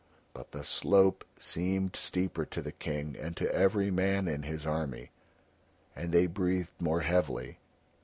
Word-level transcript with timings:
But 0.33 0.49
the 0.51 0.63
slope 0.63 1.23
seemed 1.37 1.95
steeper 1.95 2.43
to 2.47 2.61
the 2.63 2.71
King 2.71 3.15
and 3.15 3.37
to 3.37 3.53
every 3.53 3.91
man 3.91 4.27
in 4.27 4.41
his 4.41 4.65
army, 4.65 5.11
and 5.95 6.11
they 6.11 6.25
breathed 6.25 6.73
more 6.79 7.01
heavily. 7.01 7.59